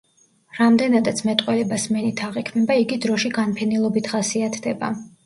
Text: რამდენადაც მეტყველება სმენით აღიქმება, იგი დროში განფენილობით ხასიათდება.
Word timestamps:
რამდენადაც 0.59 1.19
მეტყველება 1.27 1.77
სმენით 1.83 2.23
აღიქმება, 2.29 2.79
იგი 2.85 2.97
დროში 3.05 3.31
განფენილობით 3.37 4.11
ხასიათდება. 4.15 4.91